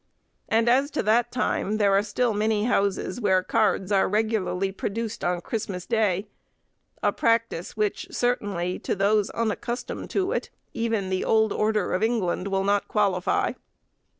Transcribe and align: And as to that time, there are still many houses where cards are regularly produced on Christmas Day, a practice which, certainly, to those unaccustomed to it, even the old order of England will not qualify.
And 0.49 0.67
as 0.67 0.89
to 0.97 1.03
that 1.03 1.31
time, 1.31 1.77
there 1.77 1.93
are 1.95 2.01
still 2.01 2.33
many 2.33 2.63
houses 2.63 3.21
where 3.21 3.43
cards 3.43 3.91
are 3.91 4.09
regularly 4.09 4.71
produced 4.71 5.23
on 5.23 5.41
Christmas 5.41 5.85
Day, 5.85 6.25
a 7.03 7.11
practice 7.11 7.77
which, 7.77 8.07
certainly, 8.09 8.79
to 8.79 8.95
those 8.95 9.29
unaccustomed 9.29 10.09
to 10.09 10.31
it, 10.31 10.49
even 10.73 11.11
the 11.11 11.23
old 11.23 11.53
order 11.53 11.93
of 11.93 12.01
England 12.01 12.47
will 12.47 12.63
not 12.63 12.87
qualify. 12.87 13.53